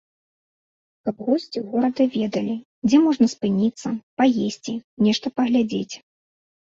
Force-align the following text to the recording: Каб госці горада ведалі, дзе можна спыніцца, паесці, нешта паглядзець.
Каб 1.09 1.15
госці 1.27 1.59
горада 1.73 2.07
ведалі, 2.15 2.55
дзе 2.89 2.97
можна 3.05 3.25
спыніцца, 3.37 3.87
паесці, 4.23 4.73
нешта 5.09 5.25
паглядзець. 5.41 5.95